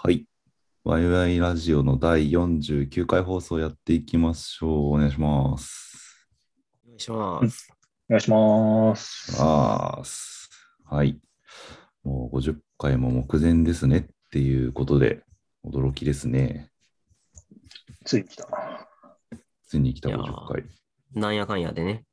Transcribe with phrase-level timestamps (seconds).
[0.00, 0.26] はい。
[0.84, 4.92] ワイワイラジオの第49回放送やっていきましょう。
[4.92, 6.28] お願いします。
[6.86, 7.68] お願いします。
[8.08, 9.36] お願いします。
[9.42, 10.00] あ
[10.84, 11.20] はい。
[12.04, 15.24] もう50回も目前ですねっていうことで、
[15.66, 16.70] 驚きですね。
[18.04, 18.48] ついに来た。
[19.66, 20.64] ついに来たいやー50回。
[21.14, 22.04] なんやかんやでね。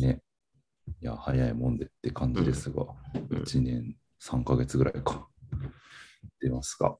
[0.00, 0.22] ね。
[1.02, 2.84] いや、早いもんでって感じですが、
[3.30, 5.28] うん1年3ヶ月ぐらいか。
[6.40, 6.96] 出ますが。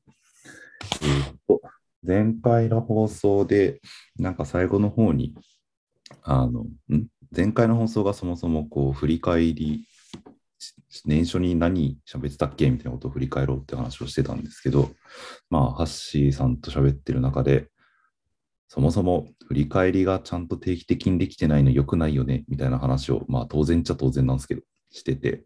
[1.02, 1.60] えーっと、
[2.06, 3.80] 前回の放送で、
[4.18, 5.34] なんか最後の方に、
[6.22, 7.06] あの、ん？
[7.36, 9.86] 前回の放送がそもそもこう、振り返り、
[11.04, 12.70] 年初に何喋ってたっけ？
[12.70, 14.90] みたいなことを振り返ろうって話をしてたんですけど、
[15.50, 17.68] まあ、ハッシーさんと喋ってる中で、
[18.68, 22.44] そもそも振り返りがちゃんと定期的にできてないの良くないよね？
[22.48, 25.44] みたいな話を、まあ当然っちゃ当然なんですけど、してて、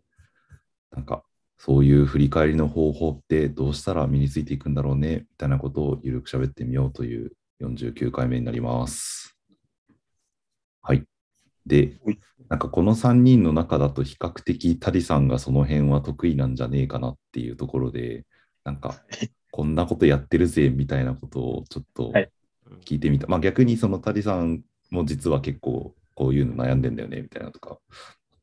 [0.92, 1.24] なんか
[1.62, 9.37] そういう振り返りの方法ってどうしたら身についていくんだろうねみたいなことをゆるく喋ってみようという49回目になります。
[10.80, 11.04] はい。
[11.66, 12.18] ではい、
[12.49, 18.24] なんかこの3人の中だと比較的タリさんがその辺は得意なんじゃねえかなっていうところで、
[18.65, 18.95] なんか
[19.52, 22.30] こんなことやってるぜみたいなことをちょっとはい
[22.87, 23.27] 聞いてみた。
[23.27, 27.79] まあ逆にそのタリさんも実は結構こういうの悩んでんだよねみたいなとか、だっ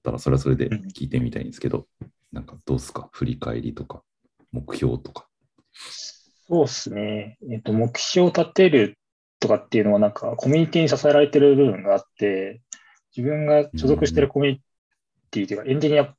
[0.03, 1.87] たらそれはそれで聞いてみたいんですけど、
[2.31, 3.09] なんかどうですか？
[3.11, 4.03] 振り返りとか、
[4.51, 5.27] 目標とか。
[5.73, 7.37] そうですね。
[7.51, 8.97] えっ、と、目標を立てる
[9.39, 12.61] とかっていうのは、なんか、コミュニティに支えられてる部分があって、
[13.15, 14.61] 自分が所属してるコミュニ
[15.31, 16.13] ティというか、エンジニア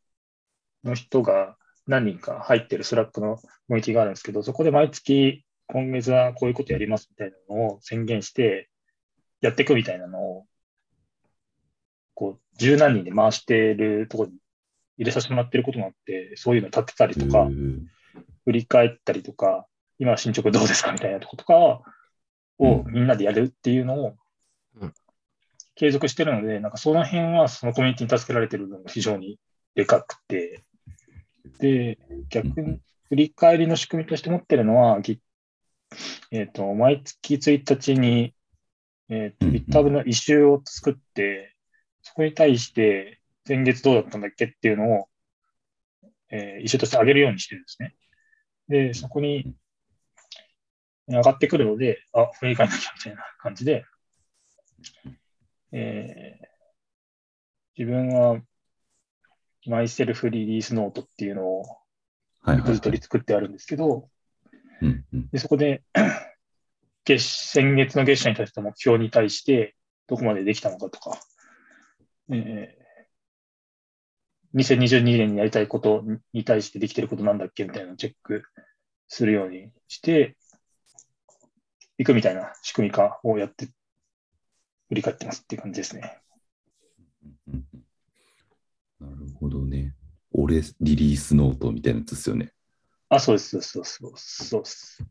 [0.84, 1.56] の人が
[1.86, 8.68] 何人か入ってるスラックのコミュニティがあるんですけど、そこで毎月、今月はこういうことやりますみたいなのを宣言して、
[9.40, 10.46] やっていくみたいなのを、
[12.14, 14.36] こう、十何人で回してるところに
[14.98, 17.48] 入れさせてもらってることもあって、そういうの立てたりとか
[18.44, 19.66] 振り返ったりとか、
[19.98, 21.56] 今進捗どうですかみたいなとことか
[22.58, 24.16] をみんなでやるっていうのを
[24.80, 24.94] うん。
[25.74, 29.38] 継続してるので、なんかその辺はそのコミュニティに助けられてる部分が非常に
[29.76, 30.64] でかくて、
[31.60, 31.98] で、
[32.30, 35.20] 逆に振り返りの仕組みとして持ってるのは、ぎ
[36.30, 38.34] えっ、と、毎月1日に、
[39.08, 39.54] えっ、と、うん。
[39.54, 41.54] うん GitHub の一周を作って、
[42.02, 45.08] そこに対して前月どうだったんだっけっていうのを、
[46.30, 47.94] えー、一周として上げるようにしてるんですね。
[48.68, 49.54] で、そこに
[51.08, 53.84] 上がってくるので、あ、振り返んなきゃみたいな感じで、
[55.72, 56.48] えー
[57.78, 58.40] 自分は
[59.66, 61.64] マイセルフリリースノートっていうのを
[62.48, 64.08] リポジトリ作ってあるんですけど、
[65.30, 65.84] でそこで
[67.04, 69.76] 月先月の月謝に対して目標に対して
[70.08, 71.20] どこまでできたのかとか、
[72.30, 72.77] えー
[74.54, 78.42] 2022年にやりたいことに対してできてることなんだっけみたいなのをチェック
[79.08, 80.36] するようにして
[81.98, 83.66] いくみたいな仕組み化をやって
[84.88, 86.18] 振り返ってますっていう感じですね。
[89.00, 89.94] なるほどね。
[90.32, 92.52] 俺リリースノートみたいなやつですよね。
[93.08, 94.44] あ、そうです、そうです、そうです。
[94.46, 95.04] そうです。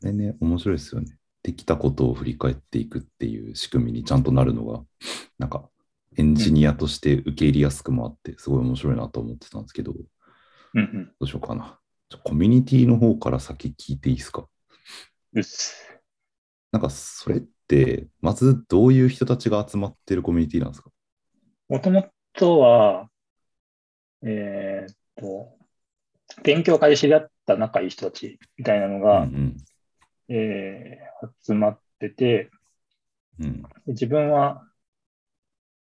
[0.00, 1.16] これね、面白いですよね。
[1.42, 4.84] できたことを振り返っていくっていう仕組みにちゃんとなるのが、
[5.38, 5.68] なんか
[6.16, 9.98] エンジニアとして受け入れやすくもあって、すごい面白いなと思ってたんですけど、ど
[10.74, 11.12] うんうん。
[11.20, 11.78] うしようかな。
[12.22, 14.46] コミュニティの方から先聞いていいですか？
[16.70, 20.90] なんかそれって、まずどういう人たちが集まってるコミュニティなんですか？
[21.68, 23.08] もともとは、
[24.22, 25.56] えーっと、
[26.42, 29.56] 勉強会で知り合った仲いい人たちみたいなのが、うん
[30.28, 31.04] えー
[31.42, 32.50] 集まってて、
[33.40, 34.62] うん自分は、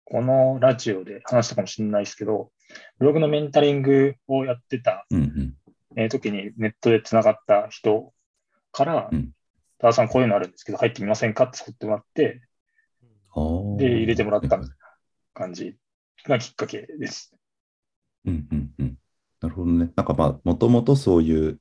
[0.05, 2.51] このラジオで話したかもしれないですけど、
[2.99, 5.55] ブログのメンタリングをやってた、うんうん
[5.97, 8.13] えー時にネットでつながった人
[8.73, 9.31] から、うん
[9.79, 11.45] 多田さんこういうのあるんですけど、入ってみませんか？
[11.45, 12.41] って誘ってもらって、
[13.77, 14.75] で、入れてもらったみたいな
[15.35, 15.77] 感じ
[16.27, 17.35] がきっかけです。
[18.25, 18.99] うんうんうん。
[19.41, 19.91] なるほどね。
[19.95, 21.59] なんかまあ、もともとそういう、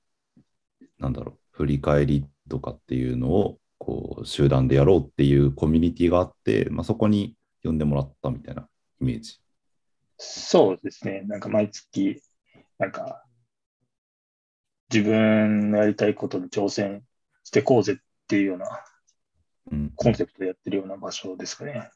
[1.00, 8.68] なんだろう、振り返りとかっていうのを、こう、集団でやろうっていうコミュニティがあって、まあ、そこに呼んでもらったみたいな
[9.02, 9.40] イメージ。
[10.18, 11.22] そうですね。
[11.26, 12.22] なんか毎月、
[12.78, 13.24] なんか、
[14.92, 17.04] 自分のやりたいことに挑戦
[17.44, 17.96] してこうぜっ
[18.28, 18.86] ていうような
[19.72, 19.92] うん。
[19.96, 21.90] コンセプトでやってるような場所ですかね。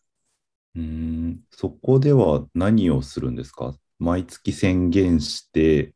[0.75, 3.75] うーんそこでは何をするんですか？
[3.99, 5.93] 毎月宣言して、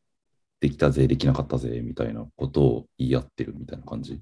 [0.60, 4.22] できたぜ、できなかったぜ、みたいなことを言い合ってるみたいな感じ？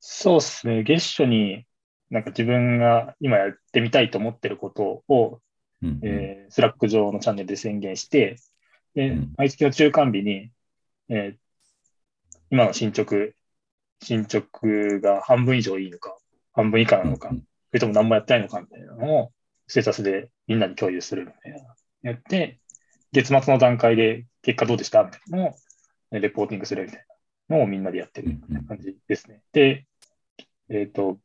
[0.00, 0.82] そうですね。
[0.82, 1.64] 月初に
[2.10, 5.40] なんか自分が今やってみたいと思ってることを、
[5.82, 8.36] うんうんえースラック上のチャンネルで宣言して、
[8.94, 10.50] でうん毎月の中間日に、
[11.08, 11.36] えー
[12.48, 13.30] 今の進捗、
[14.00, 16.16] 進捗が半分以上いいのか、
[16.52, 19.32] 半分以下なのか、うんそれとも何もやってないのかみたいなのを、
[19.66, 21.58] ステータスでみんなに共有するみたいな。
[22.02, 22.60] やって、
[23.12, 25.54] 月末の段階で結果どうでしたみたいなのを、
[26.12, 27.04] えレポーティングするみたい
[27.48, 29.42] なのをみんなでやってるみたいな感じですね。
[29.52, 29.86] で、
[30.70, 31.20] えっ、と、か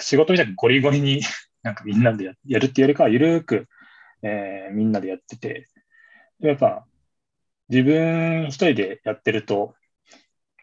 [0.00, 1.22] 仕事みたいにゴリゴリに
[1.62, 3.68] なんかみんなでやるっていうよりかは、ゆるく、
[4.22, 5.68] えーみんなでやってて、
[6.40, 6.86] やっぱ、
[7.68, 9.74] 自分一人でやってると、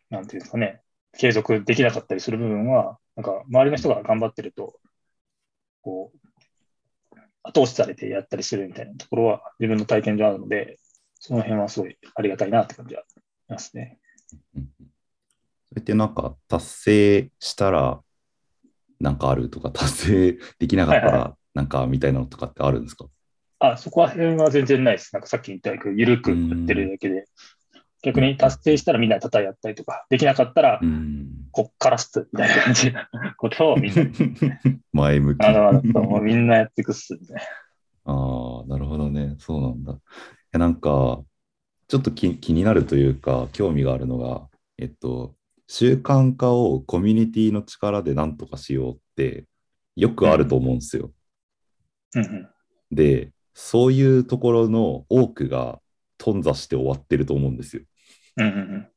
[0.10, 0.81] なんていうんですかね、
[1.18, 4.80] 継続できなかったりする部分は、なんか周りの人が頑張ってると、
[5.81, 6.24] こう、
[7.44, 10.77] 後押しされてやったりするみたいなところは自分の体験上あるので、
[11.16, 13.16] その辺はすごいありがたいなって感じはし
[13.50, 14.00] ますね。
[14.31, 18.01] それってなんか達成したら
[19.03, 23.05] なんかあるとか、達成できなかったはいらなんかみたいなのとかってあるんですか？
[23.59, 25.11] あ、そこは辺は全然ないです。
[25.13, 27.25] なんかさっき言ったように、ゆるくやってるだけで、
[28.01, 31.29] 逆に達成したらみんなで叩いやったりとか、できなかったらう、ん。
[31.51, 34.03] こっからっす、みたいな感じなことをみんな、
[34.94, 35.45] 前向き。
[35.45, 37.41] あの、あのもうみんなやっていくっす、みたいな。
[38.06, 39.35] ああ、なるほどね。
[39.39, 39.94] そうなんだ。
[39.94, 39.97] い
[40.53, 41.23] や、なんか、
[41.88, 45.35] ちょっと気気になるというか、興味があるのが、えっと、
[45.68, 49.45] 習慣化をコミュニティの力でなんとかしようって、
[49.95, 51.12] よくあると思うんですよ。
[52.15, 52.50] うんうん。
[52.92, 55.80] で、そういうところの多くが
[56.18, 57.83] 頓挫して終わってると思うんですよ。
[58.38, 58.88] うんうん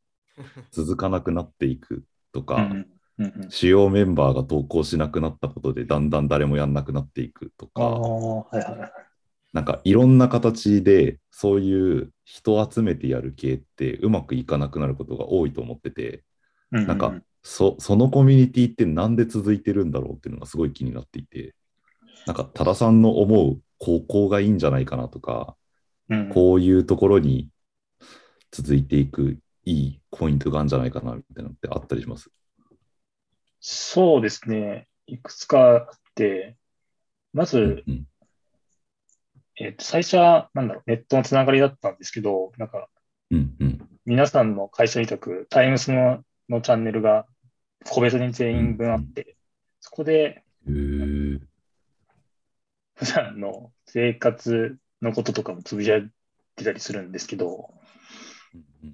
[0.71, 2.73] 続かなくなっていくとか、うん。
[2.73, 2.87] うん
[3.19, 3.51] うんうん。
[3.51, 9.07] 主要メンバーが投稿しなくなったことで、だんだん誰もやんなくなっていくとか、はいはい。
[9.55, 16.25] なんかいろんな形でそういう人を集めてやる系ってうまくいかなくなることが多いと思ってて、
[16.71, 21.55] なんか、そそのコミュニティってなんで続いてるんだろうっていうのがすごい気になっていて、
[22.27, 25.57] なんか多田さんの思う高校がいいんじゃないかなとか、
[26.09, 27.51] うん、こういうところに
[28.51, 32.31] 続いていくいいポイントがあるんじゃないかなみたいなのってあったりします？
[33.61, 34.89] そうですね。
[35.07, 36.57] いくつかあって、
[37.33, 38.07] まず、うん
[39.59, 42.89] えっと、最初は、なんだろう、ネットのつながりだったんですけど、なんか、
[43.31, 43.89] うんうん。
[44.05, 47.27] 皆さんの会社委託、タイムスののチャンネルが
[47.89, 49.37] 個別に全員分あって、
[49.81, 50.43] そこで
[52.95, 56.11] 普段の生活のこととかもつぶやい
[56.57, 57.75] てたりするんですけど、こ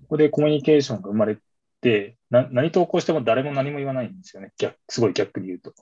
[0.09, 1.39] こでコミュニケーションが生まれ
[1.81, 4.53] て、な何投稿しても誰も何も言わないんですよね。
[4.59, 5.73] 逆すごい逆に言うと。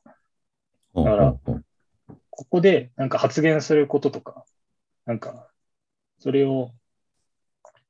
[0.95, 1.35] だから
[2.31, 4.45] ここでなんか発言することとか、
[5.05, 5.49] なんか、
[6.19, 6.73] それを、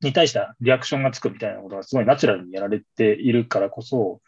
[0.00, 4.20] に対したリアクションがつくみたいなことがすごいナチュラルにやられているからこそ、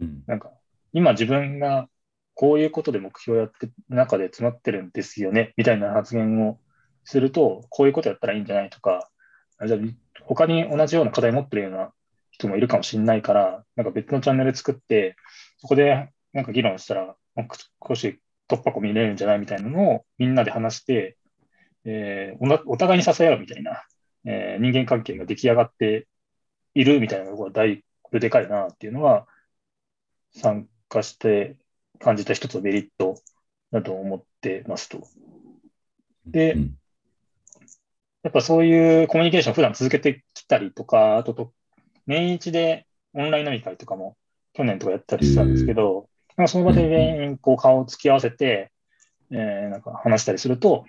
[0.00, 0.22] うん。
[0.26, 0.50] なんか、
[0.92, 1.88] 今自分が
[2.34, 6.58] こういうことで目標やってる中で詰まってるんですよね、みたいな発言を
[7.04, 9.08] すると、こういうことやったらいいんじゃないとか、
[9.58, 9.80] あじゃあ
[10.22, 11.92] 他に同じような課題持ってるような
[12.30, 15.16] 人もいるかもしれないから、なんか別のチャンネル作って、
[15.58, 17.16] そこでなんか議論したら、
[17.88, 21.16] 少し突破口見れるんじゃないみたいなのをみんなで話して、
[21.84, 23.82] えーお互いに支え合うみたいな、
[24.24, 26.06] えー人間関係が出来上がって
[26.74, 29.26] いるみたいなのが大、これでかいなっていうのは、
[30.32, 31.56] 参加して
[31.98, 33.16] 感じた一つのメリット
[33.72, 35.06] だと思ってますと。
[36.26, 36.78] でうん
[38.24, 41.52] やっぱそういうコミュニケーションを普段続けてきたりとか、あとと、
[42.06, 44.16] 年一でオンライン飲み会とかも
[44.52, 48.72] 去年とかやったりしたんですけど、なんかその場で全員こう顔を突き合わせて、
[49.30, 50.84] えーなんか話したりすると、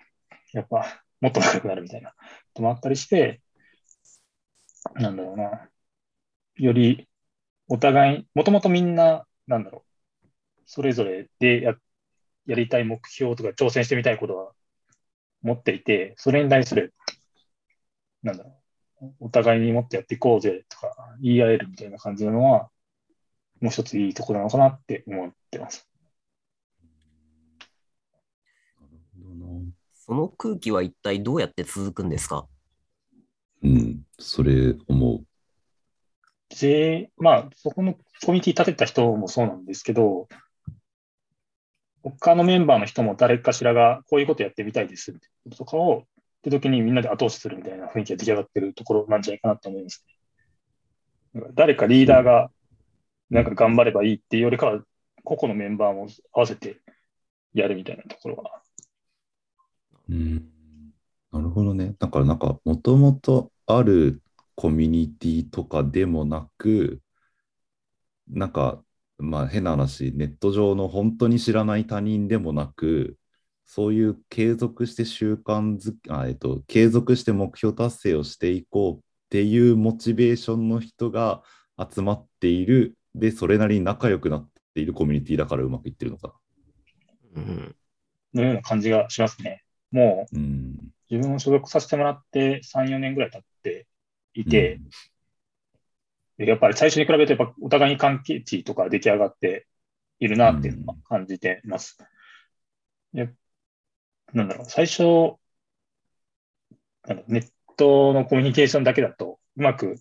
[0.54, 0.86] やっぱ
[1.22, 2.14] もっと仲良くなるみたいな
[2.60, 3.42] こともあったりして、
[4.96, 5.70] なんだろうな、
[6.56, 7.08] より
[7.68, 9.86] お互い、もともとみんな、なんだろ
[10.24, 10.28] う、
[10.66, 11.76] それぞれでや
[12.46, 14.52] やりたい目標とか挑戦してみたいことは
[15.42, 16.94] 持っていて、それに対する、
[18.24, 18.52] なんだろ
[19.02, 22.70] う、お互いにもっとやっていこうぜとか言い合えるみたいな感じなのは、
[23.62, 25.88] もう一ついいところなのかなって思ってます。
[28.80, 32.48] なるほどなその空気は一体どうやって続くんですか？
[33.62, 35.24] うん、それ思う。
[36.60, 38.00] で、まあ、そこのコ
[38.30, 40.28] ミュニティ立てた人もそうなんですけど、
[42.02, 50.04] 他のメンバーの人も誰かしらがこういうことやってみたいですってこととかを、って時にみんなで後押しするみたいな雰囲気が出来上がってるところなんじゃないかなと思います
[51.36, 51.44] ね。
[51.54, 52.50] 誰かリーダーが
[53.30, 54.82] なんか頑張ればいいっていうよりかは、
[55.24, 56.80] 個々のメンバーも合わせて
[57.54, 58.64] やるみたいなところは。
[60.10, 60.50] うん、
[61.32, 61.96] なるほどね。
[62.00, 64.22] だからなんか、もともとある
[64.56, 67.02] コミュニティとかでもなく、
[68.28, 68.84] なんか、
[69.18, 73.18] まあ変な話、ネット上の本当に知らない他人でもなく、
[73.66, 79.00] そういう継続して習慣づあ、えっと、継続して目標達成をしていこうっ
[79.30, 81.44] ていうモチベーションの人が
[81.78, 86.36] 集まっている、で、それなりに仲良くなっているコミュニティだからうまくいってるのか
[87.36, 87.76] うん。
[88.34, 89.64] のような感じがしますね。
[89.92, 90.38] もう。
[91.10, 93.88] 自分を所属させてもらって3、4年ぐらい経って
[94.36, 94.80] いて、
[96.38, 99.66] やっぱり最初に比べてやっぱお互いに関係値とか出来上がって
[100.20, 101.98] いるなっていうのは感じています。
[103.14, 103.34] で
[104.34, 105.38] なんだろう、最初、
[107.28, 109.96] ネットのコミュニケーションだけだとうまく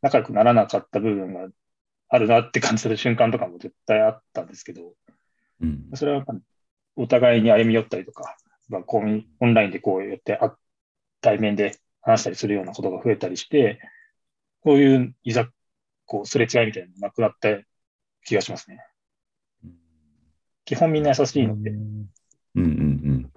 [0.00, 1.48] 仲良くならなかった部分が
[2.08, 4.94] あるなって感じる瞬間とかも絶対あったんですけど、
[5.60, 5.90] うん。
[5.92, 6.24] それは
[6.96, 8.36] お互いに歩み寄ったりとか、
[8.68, 10.56] まあ、コミュニオンラインでこうやってあ
[11.20, 13.80] 対面で話したりするようなことが増えたりして、
[14.62, 15.48] こういういざ、
[16.06, 17.48] こう、すれ違いみたいなのがなくなった
[18.24, 18.78] 気がしますね。
[20.64, 22.08] 基本みんな優しいので、うん
[22.54, 23.32] うんうん。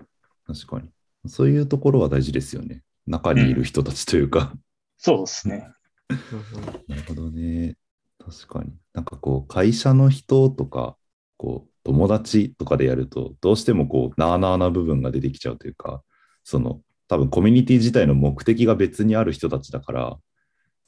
[0.45, 0.89] 確かに。
[1.27, 2.83] そういうところは大事ですよね。
[3.05, 4.53] 中にいる人たちというか。
[4.97, 5.69] そうですね。
[6.87, 7.75] なるほどね。
[8.19, 8.73] 確かに。
[8.93, 10.97] なんかこう、会社の人とか、
[11.35, 16.03] こう、友達とかでやると、どうしてもこう、なあなあな部分が出てきちゃうというか、
[16.43, 20.17] その、多分コミュニティ自体の目的が別にある人たちだから、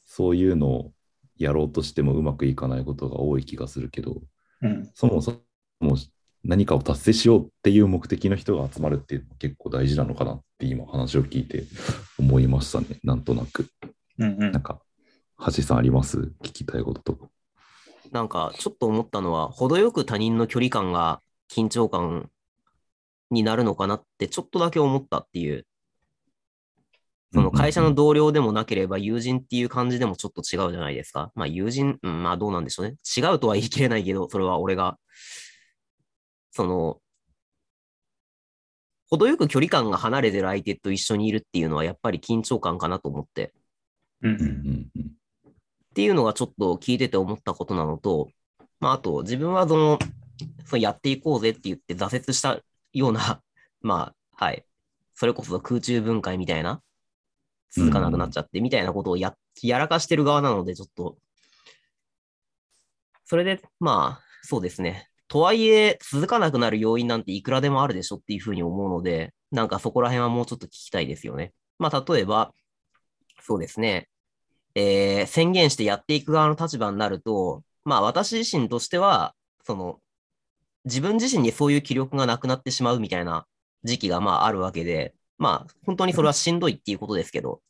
[0.03, 0.91] そういうのを
[1.37, 4.21] やろうとしてもうまくいかないことが多い気がするけど、
[4.61, 4.89] うん。
[4.93, 5.39] そもそ
[5.79, 5.95] も
[6.43, 11.63] 何かを達成しようっていう目的の人が集まるっていうのは結構大事なのかなって今話を聞いて
[12.17, 12.99] 思いましたね。
[13.05, 13.67] なんとなく。
[14.17, 14.81] うんうんなんか、
[15.55, 16.33] 橋さんあります？
[16.43, 17.29] 聞きたいこととか。
[18.11, 22.29] なんか、ちょっと思ったのは、程よく他人の距離感が緊張感
[23.31, 25.65] になるのかなって、ちょっとだけ思ったっていう。
[27.31, 31.31] その会社の同僚でもなければ友人っていう感じでもちょっと違うじゃないですか。
[31.35, 32.95] まあ友人、うん、まあどうなんでしょうね。
[33.15, 34.97] 違うとは言い切れないけど、それは俺が、
[36.51, 36.99] その、
[39.09, 43.53] 程よく距離感が離れてる相手と一緒にいるっていうのはやっぱり緊張感かなと思って。
[44.21, 45.18] うんうんうんうん
[45.91, 48.29] っていうのがちょっと聞いてて思ったことなのと、
[48.79, 49.99] まあ、あと自分はその、
[50.65, 52.59] そのやっていこうぜって言って挫折した
[52.93, 53.41] ような、
[53.81, 54.65] まあ、はい。
[55.15, 56.81] それこそ空中分解みたいな、
[57.71, 61.17] 続かなくなっちゃってみたいなことをや、やらかしてる側なので、ちょっと、
[63.25, 65.09] それで、まあ、そうですね。
[65.27, 71.53] とはいえ、続かなくなる要因なんていくらでもあるでしょっていうふうに思うので、なんかそこら辺はもうちょっと聞きたいですよね。
[71.77, 72.53] まあ、例えば、
[73.41, 74.09] そうですね。
[74.75, 79.99] えー宣言してやっていく側の立場になると、まあ私自身としては、その、
[80.85, 83.45] 自分自身にそういう気力がなくなってしまうみたいな
[83.83, 87.61] 時期がまああるわけで、まあ本当にそれはしんどいっていうことですけど、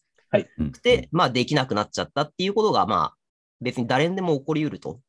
[0.58, 0.72] うん。
[0.84, 3.18] で、まあできなくなっちゃったっていうことがまあ
[3.62, 5.00] 別に誰にでも起こりうると。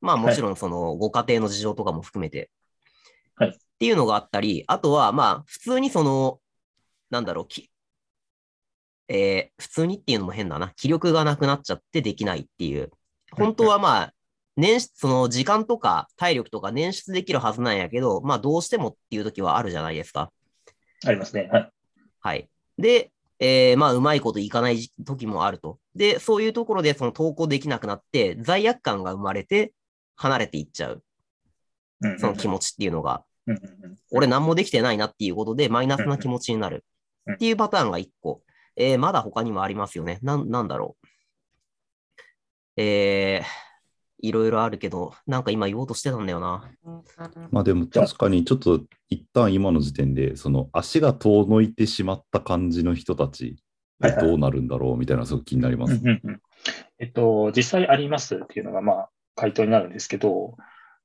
[0.00, 2.50] まあもちろんそのご家庭の事情とかも含めて。
[3.36, 6.38] はいっていうのがあったり、あとはまあ普通にその、
[7.08, 7.69] なんだろう、き
[9.12, 10.72] えー普通にっていうのも変だな。
[10.76, 12.90] 気力がなくなっちゃってできないっていう。
[13.32, 14.14] 本当はまあ、
[14.56, 20.32] 捻出、その時間とか体力とか捻出できるはずなんやけど、まあどうしてもっていう時はあるじゃないですか。
[21.04, 21.48] ありますね。
[21.52, 21.70] はい。
[22.20, 22.48] はい。
[22.78, 25.78] で、えーまあ、うまいこといかない時時もあると。
[25.94, 29.72] で、そういうところでその投稿できなくなって、罪悪感が生まれて、
[30.16, 31.02] 離れていっちゃう。
[32.18, 33.24] その気持ちっていうのが、
[34.10, 36.76] 俺何もできてないなっていうことで、マイナスな気持ちになる。
[36.76, 36.78] う
[37.32, 38.42] んっていうパターンが1個。
[38.80, 40.18] えーまだ他にもありますよね。
[40.22, 41.06] なん、なんだろう。
[42.78, 46.70] えー、いろいろあるけど、なんか今言おうとしてたんだよな。
[47.50, 53.56] まあでも確かにちょっと一旦今の時点で、その足が遠のいてしまった感じの人たち
[54.00, 55.92] でどうなるんだろうみたいなすごく気になります。
[55.92, 56.40] うんうんうん
[56.98, 60.56] えっと、実際ありますっていうのが、まあ、回答になるんですけど、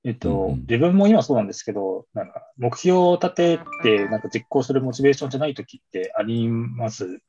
[0.06, 7.20] えっと、うんうん自分も今そうなんですけど、なんか、目標を立てて、なんか実行するモチベーションじゃない時ってあります。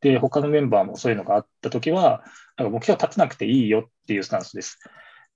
[0.00, 2.24] で、他のメンバーもそういうのがあった時は、
[2.56, 4.78] なんか目標立てなくていいよっていうスタンスです。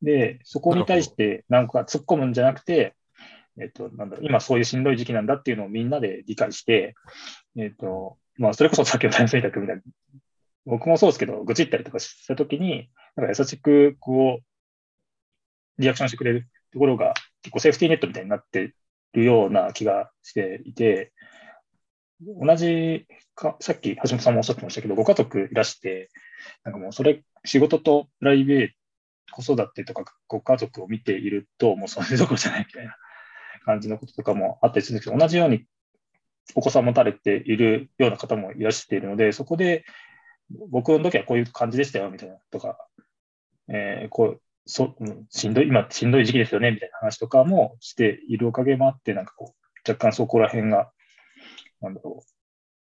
[0.02, 2.94] で、そこに対して、なんか突っ込むんじゃなくて、
[3.60, 6.94] えっと、なんだろう、今そういうしんどい時期なんだっていうのをみんなで理解して、
[7.56, 9.82] えっと、まあ、それこそ さっきのタイム選択みたいな、
[10.64, 18.74] 僕もそうですけど、愚痴ったりとかしたときに、なんか優しく、こう、リアクションしてくれるところが、結構セーフティーネットみたいになって
[19.14, 21.14] るような気がしていて、
[22.20, 26.10] 同じか、さっき橋本さんもおっしゃってましたけど、ご家族いらして、
[26.64, 28.74] なんかもうそれ、仕事とプライベート、
[29.42, 32.94] 子育てとかご家族を見ていると、もうそれどころじゃないみたいな
[33.64, 35.64] 感じのこととかもあったりするんですけど、同じように
[36.54, 39.84] お子さん持たれているような方もいらしているので、そこで
[40.70, 42.78] 僕の時はこういう感じでしたよみたいなとか、
[43.68, 50.90] えーこうそうんしんどい、今しんどい時期ですよねみたいな話とかもしているおかげもあって、なんかこう、若干そこら辺が、
[51.80, 52.30] なんだろう、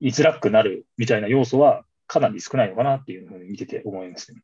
[0.00, 4.42] 言いづらくなるみたいな要素はかなり少ないのかなっていうふうに見てて思いますね。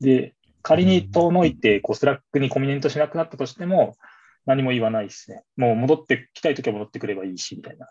[0.00, 3.96] で、仮に遠のいて、こう、 Slack にコミュニケートしなくなったとしても、
[4.44, 5.44] 何も言わないですね。
[5.56, 7.86] もう戻ってきたいときは戻ってくればいいし、みたいな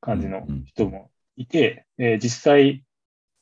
[0.00, 2.84] 感じの人もいて、えー実際、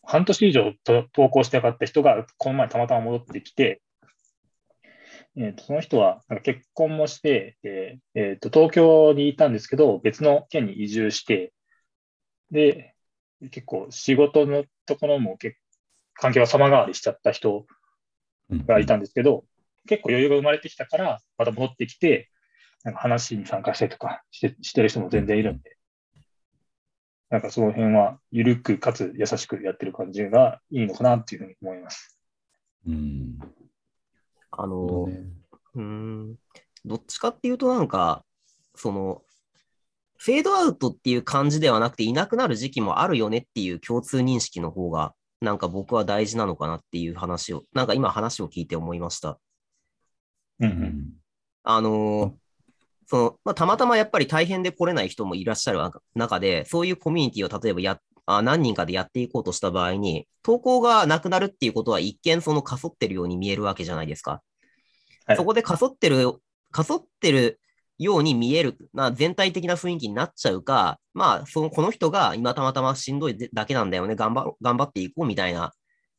[0.04, 3.82] 半年以上と投稿してなかった人が、この前たまたま戻ってきて、
[5.37, 11.52] えーとその人はなんか結婚もして、えーえーと東京にいたんですけど、別の県に移住して、
[12.50, 12.95] で、
[13.50, 15.57] 結構仕事のところも結
[16.14, 17.66] 関係が様変わりしちゃった人
[18.66, 19.45] がいたんですけど、
[19.88, 22.31] 結構余裕が生まれてきたから、また戻ってきて、
[22.85, 25.76] なんか話に参加したりとかしてしてる人も全然いるんで、
[27.31, 32.19] なんかその辺は緩くかつ優しくやってる感じがいいのかなっていうふうに思います。
[32.87, 33.38] うん。
[34.50, 35.25] あの、ね。
[35.75, 36.37] うーん、
[36.85, 38.25] どっちかっていうとなんか、
[38.75, 39.23] その、
[40.19, 49.38] フェードアウトっていう感じではなくて、いなくなる時期もあるよねっていう共通認識の方が、なんか僕は大事なのかなっていう話を、なんか今話を聞いて思いました。
[50.61, 50.83] うんうん。
[50.83, 51.12] うん
[51.69, 52.33] あのー
[53.09, 55.81] その、まあ、たまたまやっぱり大変で来れない人もいらっしゃる
[56.15, 64.42] 中で、そういうコミュニティを例えばやあ何人かでやっていこうとした場合に、投稿がなくなるっていうことは一見そのかそってるように見えるわけじゃないですか。
[65.26, 66.35] はいそこでかそってる、
[66.71, 67.61] かそってる
[67.99, 75.73] ように見える、まあ、全体的な雰囲気になっちゃうか、まあ、そのこの人が今たまたましんどいだけなんだよね、頑張頑張っていこうみたいな、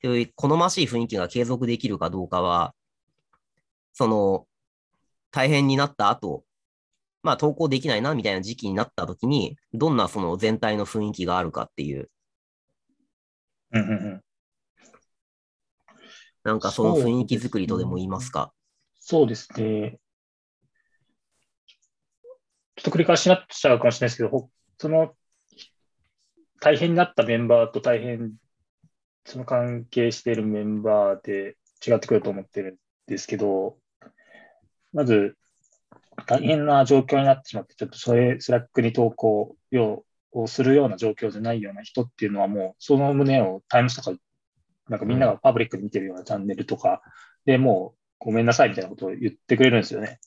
[0.03, 2.73] そういう好ましい雰囲気が継続できるかどうかは、
[3.93, 4.45] その、
[5.31, 6.43] 大変になった後、
[7.27, 12.09] まあ投稿できないなみたいな時期になった時に、どんなその全体の雰囲気があるかっていう、
[13.73, 14.21] うんうんうん
[16.45, 18.53] なんかその雰囲気作りとでも言いますか。
[19.01, 19.99] そうですね。
[22.77, 25.13] ちょっと繰り返しになっちゃうかもしれないですけど、ほその
[26.61, 28.31] 大変になったメンバーと大変、
[29.25, 33.75] その関係しているメンバーで違ってくると思ってるんですけど、
[34.93, 35.35] まず、
[36.25, 39.55] 大変な状況になってしまって、ちょっとそれ、 Slack に投稿
[40.31, 44.17] をするような状況じゃないような人っていうのはもう、その旨をタイムスとか、
[44.89, 47.01] なんかみんながパブリックに見てるようなチャンネルとか
[47.45, 50.19] でもう、ごめんなさいみたいなことを言ってくれるんですよね。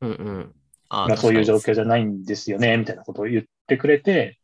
[0.00, 0.54] うんうん。
[0.88, 4.38] あまあ、そういう状確況じゃないんですよね、みたいなことを言ってくれて、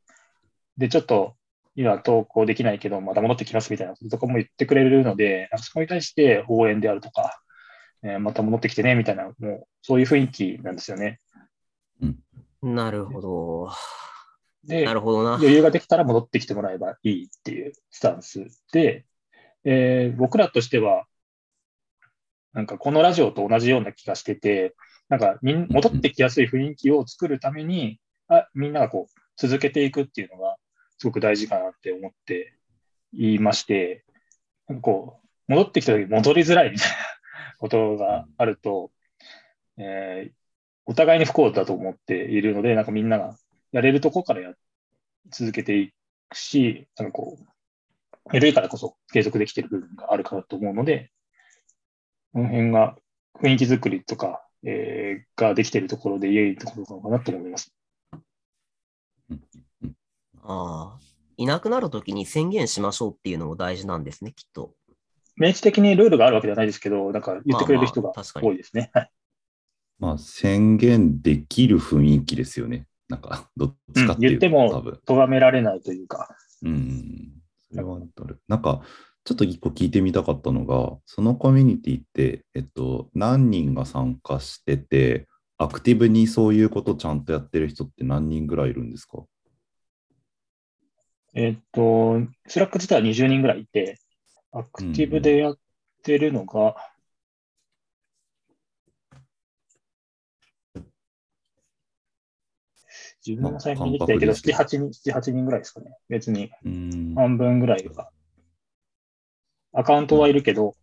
[0.78, 1.34] で、ちょっと
[1.74, 7.40] 今投稿できないけど、また戻ってきますみたいなこととかも言ってくれるので、そこに対して応援であるとか、
[8.02, 11.20] えーまた戻ってきてね、みたいな、もうそういう雰囲気なんですよね。
[12.62, 13.70] なるほど。
[14.64, 15.34] で、なるほどな。
[15.34, 19.06] 余裕ができたら戻ってきてもらえばいいっていうスタンスで、
[19.64, 21.06] えー僕らとしては、
[22.52, 24.74] なんかこのラジオと同じような気がしてて、
[25.08, 30.56] なんかみん戻ってきやすい雰囲気を作るために、あみんながこう続けていくっていうのが
[30.98, 32.54] すごく大事かなって思って
[33.12, 34.04] いまして、
[34.68, 36.96] なんかこう、戻ってきた時戻りづらいみたいな
[37.58, 38.90] ことがあると、
[39.78, 40.46] えー
[40.88, 43.36] お互いに不幸だと思っているので、なんかみんなが
[43.72, 44.54] やれるとこからや
[45.30, 45.92] 続けてい
[46.28, 47.44] くし、なんかこう、
[48.32, 51.10] 緩いからこそ継続できている部分があるかなと思うので、
[52.32, 52.96] この辺が
[53.40, 57.74] 雰囲気作りとか、えーができているところで良いところなのかなと思います。
[60.42, 60.98] ああ。
[61.36, 64.72] いなくなるときに宣言しましょうっていうのも大事なんですね、きっと。
[65.36, 68.90] 明示的にルールがあるわけではないですけど、なんか言ってくれる人が多いですね。
[68.94, 69.10] はい
[69.98, 72.86] まあ、宣言できる雰囲気ですよね。
[73.08, 75.00] なんか、 どっちかっていうと、うん言っても多分。
[75.06, 77.32] 咎められないというか、うん。
[77.70, 78.40] それはある。
[78.48, 78.82] なんか、
[79.24, 85.26] ちょっと一個聞いてみたかったのが、そのコミュニティって、えっと、何人が参加してて、
[85.58, 89.24] アクティブにそういうことちゃんとやってる人って何人ぐらいいるんですか
[91.34, 93.98] えっと、 Slack 自体は20人ぐらいいて、
[94.58, 95.58] アクティブでやっ
[96.02, 96.76] てるのが、
[103.26, 105.90] 自分も最近できたけど、まあ感覚7、8人、7、8人ぐらいですかね。
[106.08, 107.14] 別にうん。
[107.14, 108.08] 半分ぐらいが。
[109.74, 110.74] アカウントはいるけど、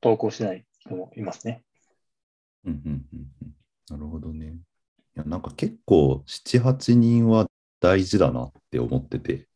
[0.00, 1.62] 投稿してない人もいますね。
[2.64, 3.54] うんうんうんうん
[3.88, 4.46] なるほどね。
[4.46, 4.50] い
[5.14, 7.46] や、なんか結構、7、8人は
[7.78, 9.46] 大事だなって思ってて、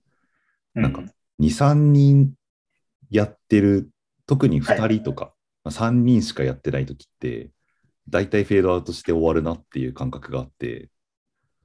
[0.77, 1.03] うんなんか
[1.41, 2.35] 2、3人
[3.11, 3.91] やってる、
[4.27, 7.51] 特に2人とか、まあ3人しかやってない時って、
[8.09, 10.89] 大体フェードアウトして終わるなっていう感覚があって、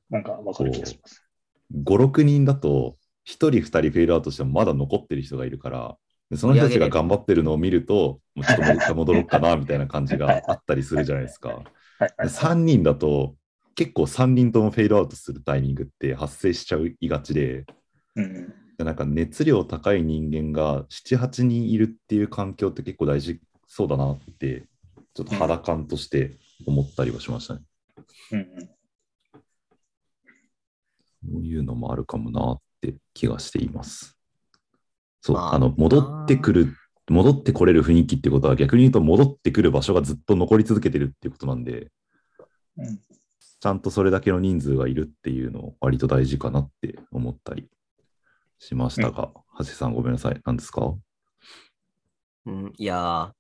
[0.10, 1.24] なんかわかる気がします。
[1.72, 5.98] 5、6人だと、1人、2人フェードアウトしてもまだ残ってる人がいるから、
[6.30, 11.50] でその人たちが頑張ってるのを見ると、もうちょっともう一回戻ろうかなみたいな感じがあったりするじゃないですか。
[11.50, 11.64] はい。
[12.00, 12.30] はい。
[12.30, 13.36] 3人だと、
[13.76, 17.66] 結構3人ともフェードアウトするタイミングって発生しちゃいがちで、
[18.16, 24.66] うんなんか熱量高い人間が7、8人いるっていう環境って結構大事そうだなって、
[25.14, 27.62] ちょっと肌感として思ったりはしましたね。
[28.32, 28.70] うんうん。
[31.34, 34.18] そういうのもあるかもなって気がしています。
[35.22, 36.76] そう、まああの、戻ってくる、
[37.10, 41.92] 戻ってこれる雰囲気ってことは逆に言うと戻ってくる場所がずっと残り続けてるっていうことなんで、
[42.78, 43.00] うん
[43.66, 47.68] ちゃんとそれだけの人数がいるっていうの割と大事かなって思ったり
[48.66, 50.42] しましたが、橋さんごめんなさい。
[50.44, 50.96] 何ですか？
[52.48, 53.32] うん、いや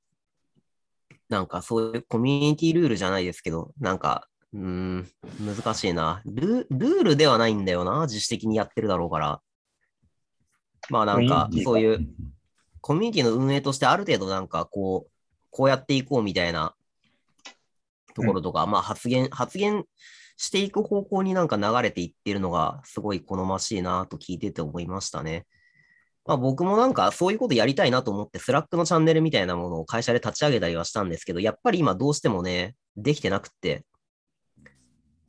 [1.11, 5.07] ー、なんかそういうコミュニティルールじゃないですけど、なんか、うーん、
[5.39, 6.21] 難しいな。
[6.25, 9.41] ルルールではないんだよな、自主的にやってるだろうから。
[10.89, 12.15] まあなんかそういううん
[12.81, 15.11] コミュニティの運営としてある程度なんかこう、
[15.49, 16.75] こうやっていこうみたいな
[18.13, 19.85] ところとか、まあ発言、発言
[20.37, 25.45] していく方向になんか流れていってるのがすごい好ましいなと聞いてて思いましたね。
[26.25, 33.85] まあ僕もなんかそういうことやりたいなと思って、 Slack のチャンネルみたいなものを会社で立ち上げたりはしたんですけど、やっぱり今どうしてもね、できてなくって、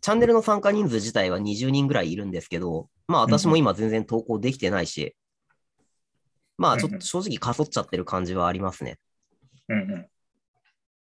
[0.00, 5.14] チャンネルの参加人数自体は20人ぐらいいるんですけど、まあ私も今全然投稿できてないし、
[6.56, 8.98] まあちょっと正直かそっちゃってる感じはありますね。
[9.68, 10.06] うんうん。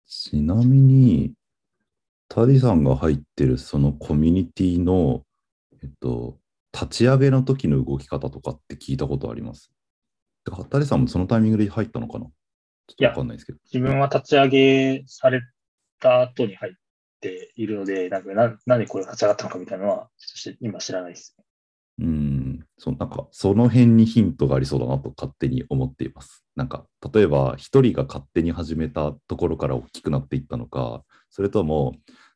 [0.06, 1.32] ちなみに、
[2.34, 5.22] タディさんが入ってるそのコミュニティの、
[5.80, 6.36] えっと、
[6.72, 9.70] 立ち上げの時の動き方とかって聞いたことあります？
[10.44, 12.24] てかタディさんもそのタイミングで入ったのかな？
[12.24, 13.58] ちょっとわかんないですけど。
[13.72, 15.42] 自分は立ち上げされ
[16.00, 16.72] た後に入っ
[17.20, 21.36] ているので、なんかななんでこれが立ち上がったのかみたいなのは、ちょっと今知らないです。
[22.00, 26.44] うん、そうなんかその辺にヒントがありそうだなと勝手に思っています。
[26.56, 31.94] なんか例えば一人が勝手に始めたところから大きくなっていったのか、それとも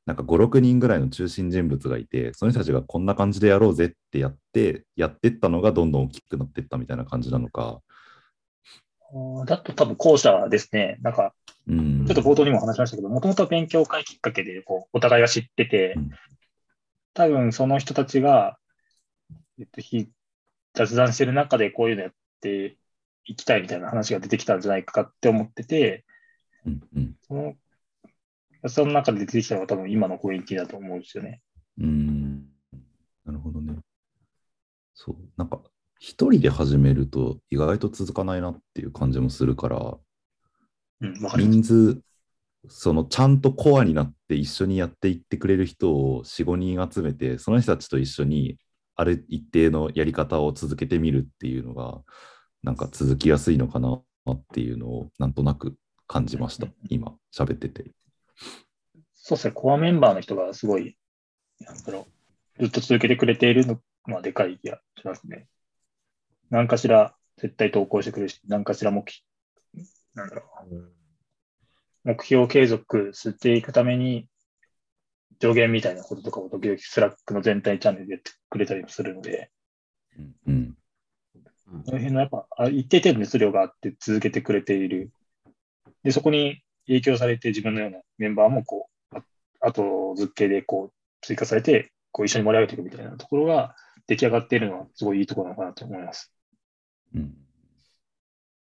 [0.08, 7.82] なんか5、6人ぐらいの中心人物がいて、その人たちがこんな感じでやろうぜってやって、やってったのがどんどん大きくなっていったみたいな感じなのか。
[9.44, 10.96] だと多分後者ですね。
[11.02, 11.34] なんか、
[11.68, 16.10] うん、ちょっと冒頭にも話しましたけど、もともと勉強会きっかけでこうお互いが知っててうん、
[17.12, 18.56] 多分その人たちが、
[19.58, 20.08] えっと、ひ
[20.72, 22.78] 雑談してる中でこういうのやって
[23.26, 26.06] いきたいみたいな話が出てきたんじゃないかって思ってて、
[26.64, 27.54] うんうんその
[28.66, 31.40] その中で出てきたのが多分今のコミュニティだと思うんですよね。
[31.80, 32.44] うん
[33.24, 33.76] なるほどね。
[34.94, 35.60] そう、なんか
[36.00, 39.96] 一人で始めると意外と続かないなっていう感じもするから、
[41.00, 41.38] うん、わか。
[41.38, 42.00] 人数、
[42.68, 48.58] そのちゃんとコアになって一緒にやっていってくれる人を4、5人集めて、その人たちと一緒に
[48.96, 52.00] ある一定のやり方を続けてみるっていうのが、
[52.62, 57.92] なんか続きやすいのかなっていうのをなんとなく感じましたうん、今喋ってて。
[59.14, 60.96] そうですね、コアメンバーの人がすごい、
[61.60, 62.06] なんだろ
[62.58, 63.80] う、ずっと続けてくれているの
[64.14, 65.46] はでかい気がしますね。
[66.50, 69.24] 何かしら絶対投稿してくれるし、何かしら目標、
[70.14, 70.92] なんだろう、
[72.04, 74.28] 目標を継続していくために、
[75.40, 79.50] 助言みたいなこととかを時々 Slack の全体チャンネルでやってくれたりもするので、
[80.16, 80.74] うんうん
[81.84, 85.12] その辺のやっぱ、あ一定程度熱量があって続けてくれている。
[86.02, 89.22] で、そこに影響されて自分のようなメンバーもこう、あ
[89.60, 96.32] 後付けでこう追加されて、こう一緒に盛り上げていくみたいなところが出来上がっているのはすごいいいところなのかなと思います。
[97.14, 97.34] うん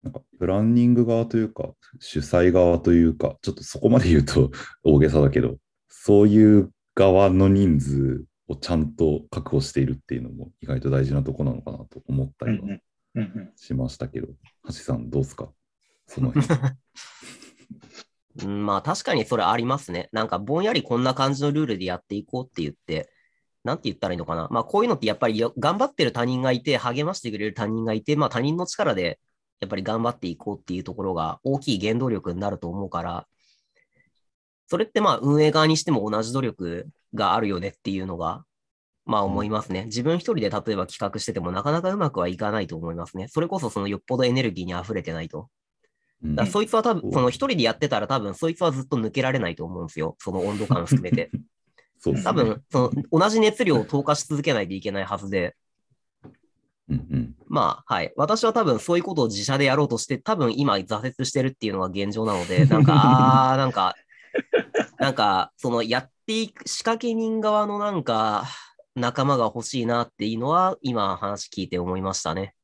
[0.03, 4.53] なんかプランニング側というか、主催側というか、ちょっとそこまで言うと
[4.85, 5.57] 大げさだけど、
[5.89, 12.81] そういう側の人数をちゃんと確保しているっていうのも意外と大事なとこなのかなと思ったりはうんうん
[13.15, 14.29] うんうんしましたけど、
[14.69, 15.51] 橋さんどうですか？
[16.07, 16.47] その辺。
[18.43, 20.09] うんまあ確かにそれありますね。
[20.13, 23.11] なんかぼんやりこんな感じのルールでやっていこうって言って、
[23.65, 24.49] なんて言ったらいいのかな。
[24.51, 29.19] まあこういうのってやっぱりよ頑張ってる他人がいて、励ましてくれる他人がいて、まあ他人の力で
[29.61, 33.27] やっぱり頑張っていこうっていうところが大きい原動力になると思うから、
[34.69, 38.45] それってまあ運営側にしても同じ努力があるよねっていうのが、
[39.05, 39.85] まあ思いますね。
[39.87, 43.29] 自分一人で例えば企画しててもなかなかうまくはいかないと思いますね。
[43.29, 45.49] それこそそのよっぽどエネルギーに溢れてないと。
[46.25, 50.17] うんだそいつは多分、うんその一人でやってたら多分そいつはずっと抜けられないと思うんですよ。
[50.19, 51.31] その温度感含めて。
[51.99, 55.57] そうね多分、その同じ熱量を投下し続けないといけないはずで、
[56.89, 58.13] うんうんまあ、はい。
[58.17, 62.93] 私は多分そういうことを自社でやろうとして、多分今挫折してるっていうのが現状なので、なんか、
[63.53, 63.95] あー、なんか、
[64.99, 68.45] なんか、そのやっていく仕掛け人側のなんか、
[68.95, 72.56] 仲間が欲しいなっていうのは、今話聞いて思いましたね。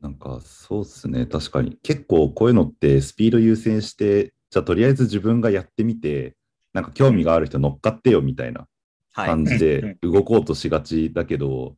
[0.00, 1.76] なんかそうですね、確かに。
[1.82, 6.36] 結構こういうのってスピード優先して、じゃあとりあえず自分がやってみて、
[6.72, 8.66] なんか興味がある人乗っかってよみたいな
[9.12, 9.26] はい。
[9.26, 11.76] 感じで動こうとしがちだけど、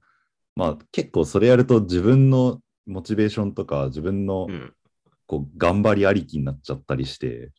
[0.56, 4.74] まあ結構それやると自分のモチベーションとか自分のうん。
[5.26, 7.52] こう頑張りありきになっちゃったりして、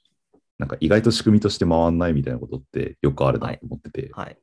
[0.60, 4.08] なんか意外と仕組みとして回んないみたいなことってよくあるなと思ってて。
[4.08, 4.38] い、はい。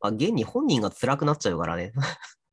[0.00, 1.92] まあ、現に本人が辛くなっちゃうからね。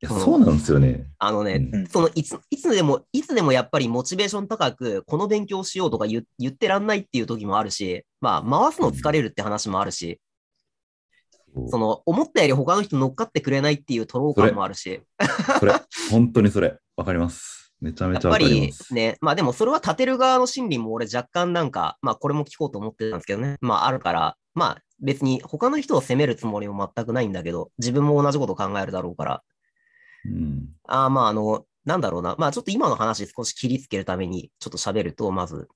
[0.00, 1.06] や、そうなんですよね。
[1.18, 1.86] あのね、うん。
[1.86, 10.20] そのいついつでも、いつでもやっぱりモチベーション高く、この勉強しようとか言言ってらんないっていう時もあるし、まあ、回すの疲れるって話もあるし、
[11.68, 15.02] その、思ったより他の人乗っかってくれないっていうとろう感もあるし、
[15.58, 15.74] それ、
[16.10, 17.60] 本当にそれ、わかります。
[17.80, 18.94] めちゃめちゃわやっぱりかります。
[18.94, 29.42] ね、まあでもそれは立てる側の心理も俺若干なんか、まあこれも聞こうと思ってたんですけどね、まああるから、まあ別に他の人を責めるつもりも全くないんだけど、自分も同じこと考えるだろうから、
[30.24, 30.68] うん。
[30.86, 35.68] ああまああの、なんだろうな、まあちょっと今の話少し切りつけるためにちょっと喋ると、まず、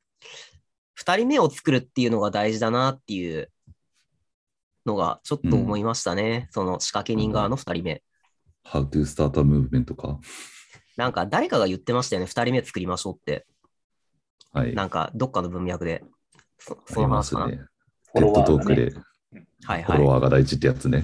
[0.95, 3.51] 二人目を作るっていうのが大事だなっていう
[4.87, 6.49] のがちょっと思いましたね。
[6.51, 8.03] その仕掛け人側の二人目。
[8.65, 10.21] How to start a movement か？
[10.97, 13.47] なんか誰かが言ってましたよね、二人目作りましょうって。
[14.53, 14.75] はい。
[14.75, 16.05] なんかどっかの文脈で。
[16.59, 17.47] そその話かな。
[17.49, 17.61] ね。
[18.15, 18.93] テッドトークで
[19.65, 20.07] はいはいフォロ。
[20.07, 21.03] ワーが大事ってやつね。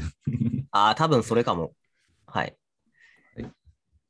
[0.71, 1.73] ああ、多分それかも。
[2.27, 2.45] はい。
[2.45, 2.57] はい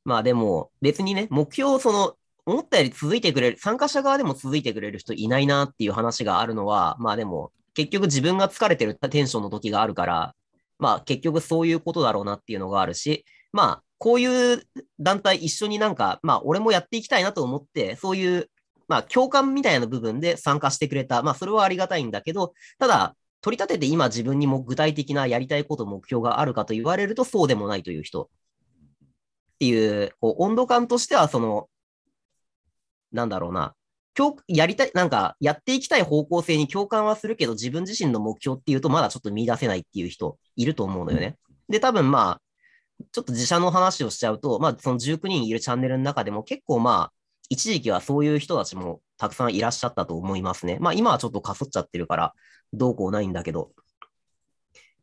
[0.05, 10.35] まあでも、別にね、目標をその、思ったより続いてくれる、参加者側でも続いてくれる人いないなっていう話があるのは、まあでも、結局自分が疲れてるテンションの時があるから、
[10.79, 14.63] まあ結局そういうことだろうなっていうのがあるし、まあ、こういう
[14.99, 18.49] 団体一緒になんか、まあ俺もやっていきたいなと思って、そういう、
[18.87, 21.21] まあ共感みたいな部分で参加してくれた。
[21.21, 28.29] まあそれはありがたいんだけど、ただ、取り立てて今自分にも具体的なやりたいこと、目標があるかと言われるとそうでもないという人。
[29.61, 31.69] っていう、こう温度感としては、その、
[33.11, 33.75] なんだろうな、
[34.15, 41.37] 共やりたい、なんか、やっていきたい方向性に共感はするけど、自分自身の目標っていうと、まだちょっと見出せないっていう人いると思うのよね。
[41.69, 42.41] で、多分まあ、
[43.11, 47.13] ちょっと自社の話をしちゃうと、まあ、その19人いるチャンネルの中でも結構まあ、
[47.49, 50.79] 一時期はそういう人たちもたくさんいらっしゃったと思いますね。
[50.81, 52.33] まあ、今はちょっとかそっちゃってるから、
[52.73, 53.73] どうこうないんだけど。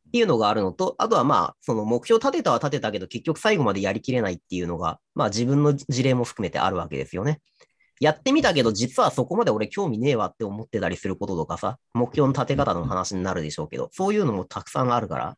[0.08, 7.40] っていうのがあるのと、あとはまあ、その目標立てたは立てたけど、結局最後までやりきれないっていうのが、まあ自分の事例も含めてあるわけですよね。
[8.00, 15.36] やってみたけど、実はそこまで俺興味ねえわって思ってたりすることとかさ、目標の立て方の話になるでしょうけど、そういうのもたくさんあるから、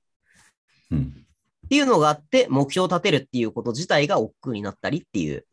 [0.90, 1.26] うん。
[1.66, 5.46] っていうのがあって、目標を立てるっていうこと自体が億劫になったりっていう、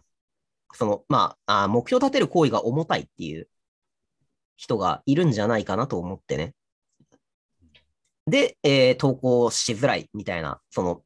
[0.73, 3.47] その、まあ、あ目標を立てる行為が重たいっていう
[4.58, 6.53] 人がいるんじゃないかなと思ってね。
[8.28, 11.02] で、えー投稿しづらいみたいな、その、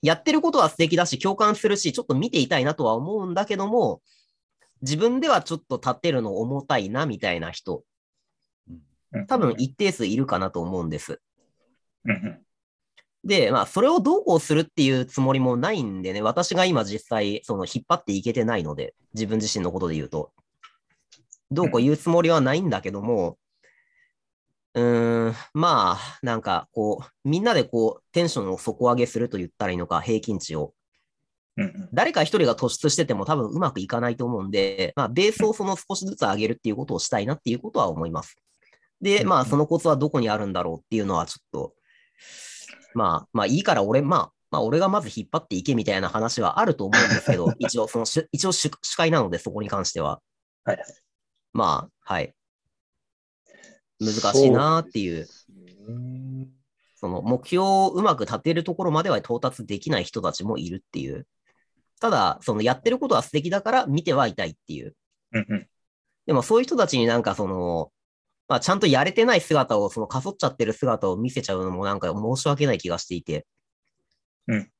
[0.00, 4.02] やってることは素敵だし、共感するし、ちょっと見ていたいなとは思うんだけども、
[4.80, 7.84] 自分ではちょっと立てるの重たいなみたいな人、
[9.28, 11.20] 多分一定数いるかなと思うんです。
[13.24, 20.32] で、まあ、それをどうこうするっていうつもりもないんでね、私が今実際、その引っ張っていけてないので、自分自身のことで言うと、
[21.52, 23.38] どうこう言うつもりはないんだけども、
[24.74, 30.74] うーん、まあ、なんか、こう、みんなでこう、テンションを底上げすると言ったらいいのか、平均値を。
[31.56, 38.36] うんうん誰か一人が突出してても多分うまくいかないと思うんで、まあ、ベースをその少しずつ上げるっていうことをしたいなっていうことは思います。
[39.02, 41.74] で、まあ、そのコツはどこにあるんだろうっていうのはちょっと、
[42.94, 50.20] まあ、まあいいから俺、まあ、まあ俺がまず引っ張っていけみたいな話はあると思うんですけど、 一応、そのし、一応主主会なのでそこに関しては。
[50.64, 50.78] はい。
[51.52, 52.34] まあ、はい。
[54.04, 55.26] 難しいなーっていう、
[55.88, 56.48] うん
[56.96, 61.26] その目標をうまく立てるところまでは到達できない人たちもいるっていう。
[62.00, 64.94] ただ、そのやってることは素敵だから見てはいたいっていう。
[65.32, 65.68] うんうん
[66.26, 67.90] でもそういう人たちになんかその、
[68.46, 73.46] まあ、ちゃんとやれてない姿を、そのかそっちゃってる姿を見せちゃうのもなんか申し訳ない気がしていて。
[74.46, 74.70] うん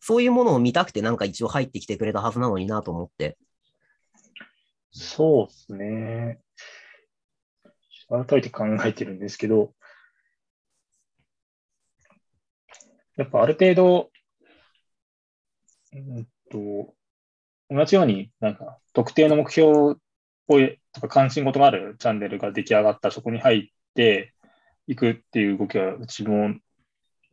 [0.00, 3.36] そういうものを見たくてなんか一応入ってきてくれたはずなのになと思って。
[4.90, 6.40] そうですね。
[8.08, 9.74] 改めて考えてるんですけど、
[13.16, 14.10] やっぱある程度、
[15.92, 16.94] うんと、
[17.70, 19.96] 同じようになんか特定の目標を
[20.92, 24.32] とか関心事があるチャンネルが出来上がったそこに入って
[24.86, 26.54] いくっていう動きはうちも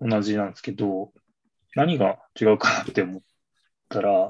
[0.01, 1.13] 同じなんですけど、
[1.75, 3.21] 何が違うかなって思っ
[3.89, 4.29] たら、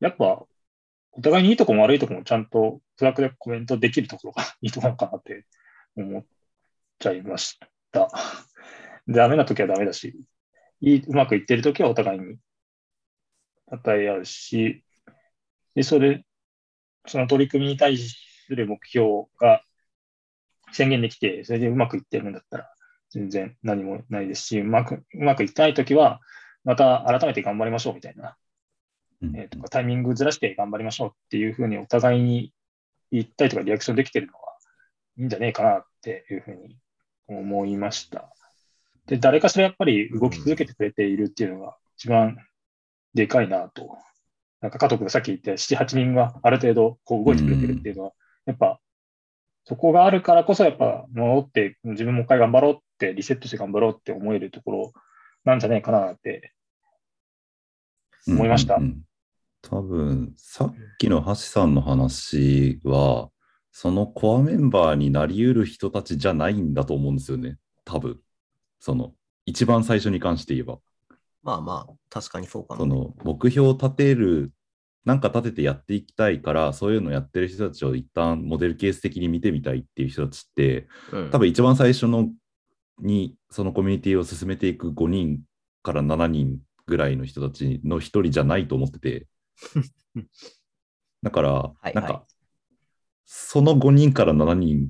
[0.00, 0.44] やっぱ
[1.18, 5.46] お互いにいいとこも悪いとこもちゃんとフラッグでコメントできるところが いいところかなって
[5.96, 6.24] 思っ
[7.00, 7.58] ちゃいまし
[7.90, 8.08] た。
[9.08, 10.14] ダメな時はダメだし、
[10.80, 12.38] いいうまくいってる時はお互いに
[13.66, 14.84] 与え合うし、
[15.74, 16.24] で、それ、
[17.06, 18.16] その取り組みに対す
[18.50, 19.64] る目標が
[20.70, 22.74] 宣言できて、それでうまくいってるんだったら、
[23.10, 26.20] 全然何もないですし、うまくうまくいってない時は、
[26.62, 28.36] また改めて頑張りましょうみたいな
[29.22, 32.52] えーとかタイミングずらして頑張りましょうっていうふうにお互いに
[33.10, 34.38] 言ったりとかリアクションできてるのは
[35.18, 36.76] いいんじゃねえかなっっていうふうに
[37.26, 38.32] 思いました。
[39.06, 42.38] で、誰かしらやっぱり動き続けてくれているっていうのが一番
[43.14, 43.98] でかいなと。
[44.60, 48.12] なんか加藤君がさっき言った7、8人がある程度こう動いてくれてるっていうのは、
[48.46, 48.80] やっぱ
[49.64, 54.92] そこがあるからこそやっぱ戻って自分もう一回頑張ろうってリセットして頑張ろうって思えるところ
[55.44, 56.52] なんじゃないかなって
[58.26, 59.07] 思いましたうんうんうん
[59.62, 63.30] 多分、さっきの橋さんの話は、
[63.72, 67.58] そのコアメンバーになり得る人たちじゃないんだと思うんですよね。
[67.84, 68.18] 多分。
[68.80, 69.12] その、
[69.46, 70.78] 一番最初に関して言えば。
[71.42, 72.80] まあまあ、確かにそうかな。
[72.80, 74.52] その、目標を立てる、
[75.04, 82.30] なんか立ててやっていきたいから、そういうのをやってる人たちを一旦モデルケース的に見てみたいっていう人たちって、うん多分一番最初の
[83.00, 85.40] にそのコミュニティを進めていく5人
[85.82, 89.26] から7人ぐらいの人たちの1人じゃないと思ってて
[91.22, 92.38] だからいなんか、はい
[93.30, 94.88] その5人から7人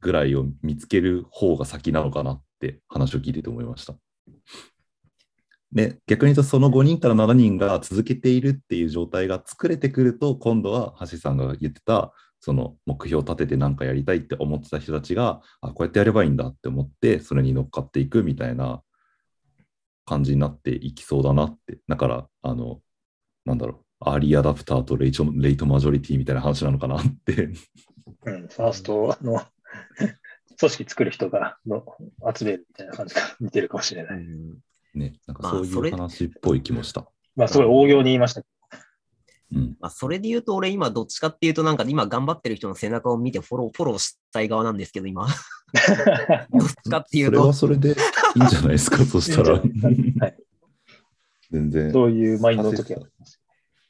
[0.00, 3.94] ぐらいを見つける方が先なのかなって話を聞いてて思いました。
[5.70, 18.82] で逆に言うとその5人から7人が続けているっていう状態が作れてくると今度は橋さんが言ってたその目標を立てて何かやりたいって思ってた人たちがあこうやってやればいいんだって思ってそれに乗っかっていくみたいな
[20.06, 21.80] 感じになっていきそうだなって。
[21.86, 22.80] だからあの
[23.44, 27.50] なんだろうアーリーアダプターとレイチョレイトマジョリティみたいな話なのかなって
[28.26, 29.42] うん、ファーストの
[30.58, 31.84] 組織作る人がの
[32.34, 34.18] 集めるみたいな感じが似てるかもしれない。
[34.18, 34.58] うん
[34.94, 37.08] ねなんかまあそういうそれ話っぽい気もした。
[37.34, 38.48] まあ、すごい大行に言いましたけ
[39.52, 45.26] うんまあ、それで言うと、俺今どっちかっていうと、なんか今頑張ってる人の背中を見てフォロー、フォローしたい側なんですけど、今。
[45.26, 45.32] ど。
[46.58, 47.92] どっちかっていうそれはと、それでい
[48.36, 49.60] いんじゃないですか、そしたら。
[49.60, 49.62] は
[50.28, 50.36] い
[51.50, 51.92] 全然。
[51.92, 53.40] そういうマインドの時はあります。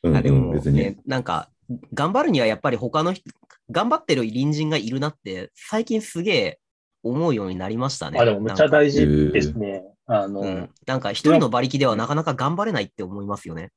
[0.05, 0.79] うんうん、あでも、別に。
[0.79, 1.51] ね、なんか、
[1.93, 3.29] 頑張るにはやっぱり他の人、
[3.71, 6.59] 頑張ってる隣人がいるなって、最近すげえ
[7.03, 8.21] 思うようになりましたね。
[8.21, 9.83] あ、でもめっちゃ大事ですね。
[10.07, 13.73] あの、うん、なんか一人の馬力ではなかなか頑張れないって思いますよね。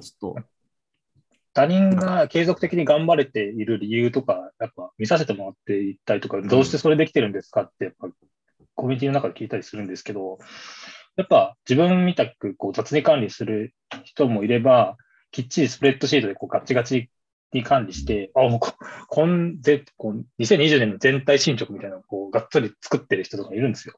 [0.00, 0.42] ちょっと、
[1.52, 8.08] 他人が継続的に頑張れている理由とか、やっぱ見させてもらっていったりとか、どうしてそれできてるんですかって、やっぱ
[8.74, 10.38] コミュニティの中で聞いたりするんですけど、
[11.16, 14.96] やっぱ自分みたくこう雑に管理する人もいれば、
[15.30, 17.10] きっちりスプレッドシートでこうガチガチ
[17.52, 18.72] に管理して、あ、もうこ、
[19.08, 23.94] こんぜこう2020年の全体進捗みたいなのをこうがっつり作ってる人とかいるんですよ。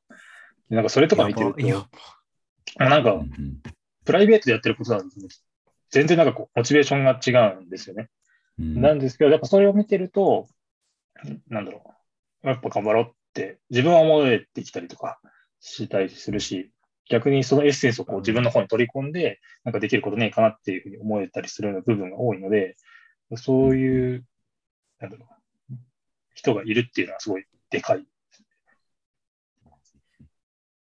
[0.70, 1.60] でなんかそれとか見てると、
[2.78, 3.20] なんか
[4.04, 5.28] プライベートでやってることなんですけど
[5.92, 8.08] 全然なんかこう、モチベーションが違うんですよね。
[8.58, 10.48] うんなんですけど、やっぱそれを見てると、
[11.48, 11.84] なんだろ
[12.44, 12.48] う。
[12.48, 15.20] やっぱ頑張ろうって、自分は思えてきたりとか
[15.60, 16.71] したりするし、
[17.10, 22.76] 逆にそのエッセンスをこう自分の方に取り込んで、なんかできることねえかなっていうふうに思えたりするような部分が多いので、
[23.36, 24.24] そういう、
[24.98, 25.28] なんだろう。
[26.34, 28.04] 人がいるっていうのはすごいでかい。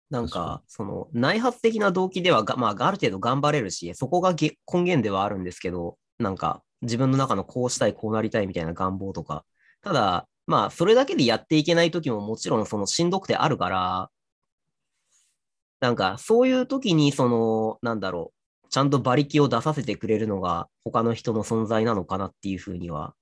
[0.09, 9.43] なんか、その内発的な動機ではが、まあ、ある程度頑張れるし、そこがげ根源ではあるんですけど、なんか、自分の中のこうしたい、こうなりたいみたいな願望とか。
[9.81, 14.09] ただ、まあ、それだけでやっていけない時ももちろん、そのしんどくてあるから、
[15.79, 18.33] なんか、そういう時に、その、なんだろ
[18.65, 23.15] う、ちゃんと馬力を出させてくれるのが、他の人の存在なのかなっていうふうには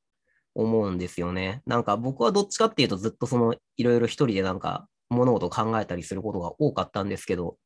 [0.56, 1.62] 思うんですよね。
[1.66, 7.58] なんか、僕はどっちかっていうと、ずっとその、いろいろ一人でなんか、物事を考えたりすることが多かったんですけど、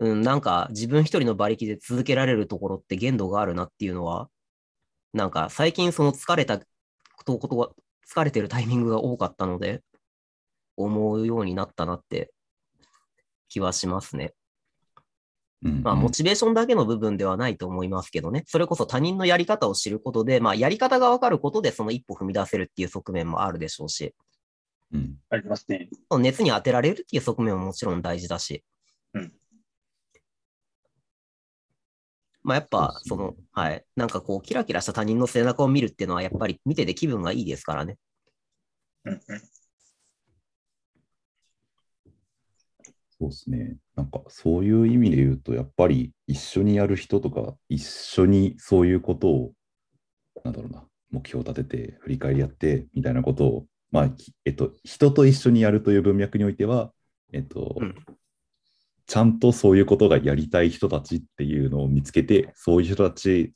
[0.00, 4.28] うん、なんか自分一人の馬力で続けられるところって限度があるなっていうのは、
[5.12, 6.64] なんか最近その疲れたこ
[7.24, 7.70] とことが、
[8.08, 9.82] 疲れてるタイミングが多かったので、
[10.76, 12.33] 思うようになったなって
[13.48, 14.34] 気はしますね。
[15.64, 18.44] うんまあ、モチベーションだけの部分ではないと思いますけどね。
[18.46, 24.14] それこそ他人のやり方を知ることで、まあ、やり方がわかることで、その一歩踏み出せるっていう側面もあるでしょうし、
[24.92, 25.88] うんありますね。
[26.18, 28.62] 熱に当てられるっていう側面ももちろん大事だし。
[29.14, 29.32] うん
[32.46, 33.82] まあやっぱ、その、はい。
[33.96, 37.96] なんかこう、キラキラした他人の背中を見るっていうのは、やっぱり見てて気分がいいですからね。
[39.06, 39.20] うんうん
[43.18, 43.76] そうですね。
[43.96, 49.52] なんかそういう意味で言うと、やっぱり一緒にやる人とか、一緒にそういうことを、
[50.44, 56.92] なんだろうな、目標を立てて、振り返りやって、みたいなことを、まあ、きえっと、人と一緒にやるという文脈においては、
[57.32, 57.94] えっと、うん
[59.06, 63.52] ちゃんとそういうことがやりたい人たちっていうのを見つけて、そういう人たち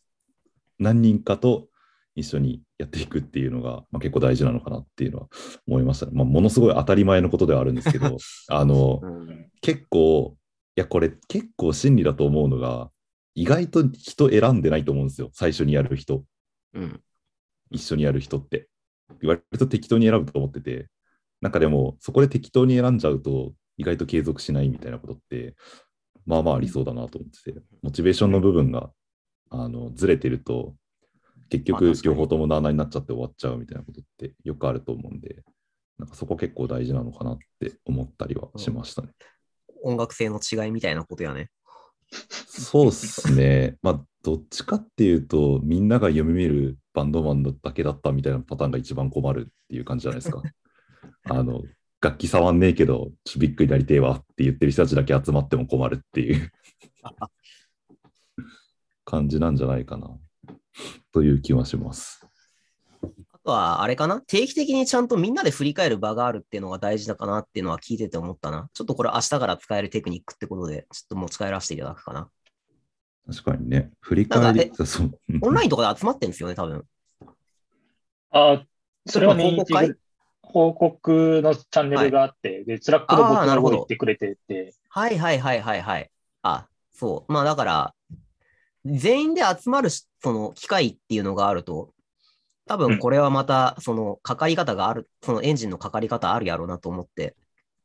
[0.78, 1.68] 何人かと
[2.14, 5.28] 一緒にやっていくっていうのが、まあ、結構大事なのかなっていうのは
[5.66, 6.12] 思いましたね。
[6.14, 8.16] まあ、ものすごい当たり前のことではあるんですけど、
[8.48, 9.50] あの、うん。
[9.60, 10.36] 結構、
[10.76, 12.90] いや、これ結構真理だと思うのが、
[13.34, 15.30] 意外と人選んでないと思うんですよ。
[15.32, 16.24] 最初にやる人、
[16.74, 17.00] うん。
[17.70, 18.68] 一緒にやる人って。
[19.22, 20.88] 割と適当に選ぶと思ってて、
[21.40, 25.54] なんかでも、そこで適当に選んじゃうと、意外と継続しないみたいなことって、
[26.26, 28.90] まあまあありそうだなと思ってて、モチベーションの部分が
[29.50, 30.74] あのずれてると、
[31.48, 35.42] 結局両方ともなあなになっちゃって終わっちゃうみたいなことってよくあると思うんで、
[35.98, 39.08] なんかそこ結構大事なのかなって思ったりはしましたね。
[39.82, 41.50] 音楽性の違いみたいなことやね。
[42.10, 43.76] そうっすね。
[43.82, 50.42] まあ、どっちかっていうと、みんなが読み見るバンドマンだけだったみたいなパターンが一番困るっていう感じじゃないですか。
[51.24, 51.62] あの、
[52.00, 56.50] 楽器触んねえけど、ちょびっくりなりてえわって言ってる人たちだけ集まっても困るっていう
[59.04, 60.16] 感じなんじゃないかな。
[61.12, 62.26] という気はします。
[63.32, 64.20] あとは、あれかな？
[64.20, 68.68] 定期的にちゃんとみんなで振り返る場があるっていうのが大事だかなっていうのは聞いてて思ったな。
[68.72, 72.28] ちょっとこれ明日から使えるテクニックってことで、ちょっと持ち帰らせていただくかな。
[73.30, 76.84] 確かにね、振り返りなんか、そううんオンラインとかで集まってるんですよね、多分。
[78.30, 78.62] あ、
[79.06, 79.94] それは報告会？
[80.42, 86.10] 報告のチャンネルがあって、で、 Slack の僕があーなるほど言ってくれてて、はいはいはいはいはい。
[86.42, 87.32] あ、そう。
[87.32, 87.94] まあだから、
[88.96, 91.92] 全員で集まるしその機会っていうのがあると、
[92.66, 97.34] 多分これはまた、その、かかり方がある、そのエンジンのかかり方あるやろうなと思って、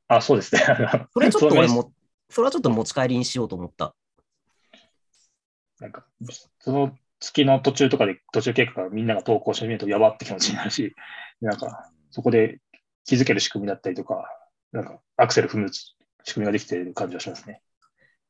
[0.10, 0.62] あ、そうですね。
[1.14, 1.94] それちょっと俺も、
[2.30, 3.96] それはちょっと持ち帰りにしようと思った。
[5.80, 6.06] なんか、
[6.60, 10.94] その月の途中とかで、途中経過がみんなが投稿してみるとやばって気持ちになるし、
[11.40, 12.60] なんか、そこで
[13.06, 14.26] 気づける仕組みだったりとか、
[14.74, 15.96] なんか、アクセル踏む仕
[16.34, 17.62] 組みができている感じがしますね。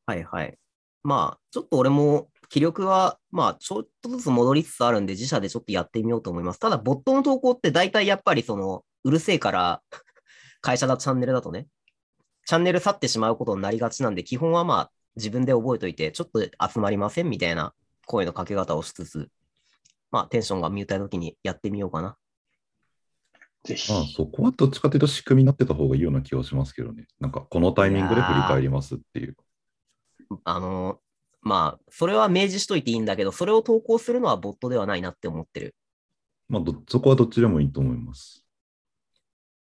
[0.05, 0.57] はいはい。
[1.03, 6.59] まあ、ちょっと俺も気力は、まあ、ちょっとずつ戻りつつあるんで、自社でちょっとやってみようと思います。
[6.59, 9.81] ただ、ボットの投稿って大体やっぱりその、うるせえから、
[10.61, 11.67] 会社だチャンネルだとね、
[12.45, 17.73] チャンネル去ってしまうことになりがちなんで、基本はまあ、自分で覚えといて、ちょっと集まりませんみたいな
[18.05, 19.29] 声のかけ方をしつつ、
[20.11, 22.17] まあ、テンションが見えたい時にやってみようかな。
[23.63, 23.91] ぜひ。
[23.91, 27.07] まあ、そこはどっちかというと仕組みになってた方がいいような気はしますけどね。
[27.19, 29.35] なんか、このタイミングで振り返りますっていう。
[30.43, 30.99] あの、
[31.41, 35.75] まあ、それは明示しといていいんだけど、それを投稿するのはボットではないなって思ってる。
[36.47, 38.45] まあど、そこはどっちでもいいと思います。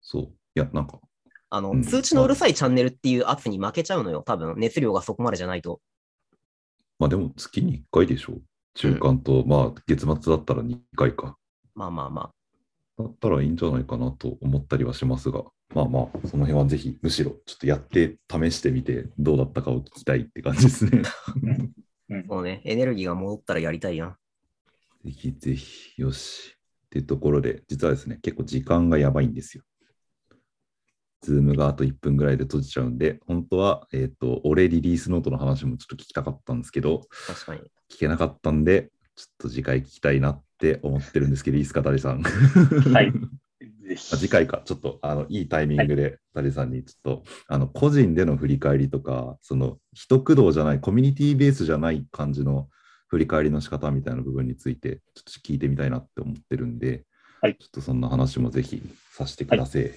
[0.02, 0.24] そう。
[0.24, 1.00] いや、なんか、
[1.50, 4.24] あの、うん通知のうるさいチャンネルっていう圧に負けちゃうのよ。
[4.24, 5.82] 多分、熱量がそこまでじゃないと。
[6.98, 8.40] まあでも月に1回でしょ。
[8.76, 11.38] 中間と、まあ月末だったら2回か。
[11.74, 12.22] まあまあま
[12.98, 13.04] あ。
[13.04, 15.44] だったらいいんじゃないかなと思ったりはしますが、
[15.74, 21.02] まあまあ、その辺はぜひ、むしろちょっとやって試してみて、どうだったかを聞きたいって感じですね。
[22.08, 24.18] うんそうね、エネルギーが戻ったらやりたいやん。
[25.04, 26.56] ぜひぜひ、よし。
[26.86, 29.64] っていうところで、実はですね、結構時間がやばいんですよ。
[31.22, 37.62] ズームがあと1分ぐらいで閉じちゃうんで、本当は、えっ、と、俺リリースノートの話もちょっと聞きたかったんですけど、確かに。
[37.92, 42.22] 聞けなかったんで、ちょっと次回聞きたいなって思ってるんですけど、いいですか、ダリさん？
[42.22, 43.12] はい。
[43.96, 44.18] ぜひあ。
[44.18, 52.70] 次回か、ちょっとあのいいタイミングで、ダリさんにちょっとあの個人での振り返りとか、その一駆動じゃない、コミュニティベースじゃない感じの
[53.08, 57.06] 振り返りの仕方みたいな部分について、ちょっと聞いてみたいなって思ってるんで、
[57.42, 58.82] はいちょっとそんな話もぜひ
[59.12, 59.84] させてください。
[59.84, 59.92] っ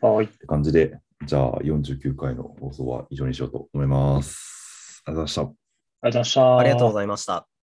[0.00, 0.26] はい。
[0.28, 5.02] て感じで、じゃあ49回の放送は以上にしようと思います。
[5.04, 5.58] ありがとうございました。
[6.00, 6.58] ありがとうございました。
[6.58, 7.57] ありがとうございました。